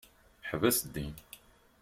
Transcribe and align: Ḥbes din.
Ḥbes 0.49 0.77
din. 0.93 1.15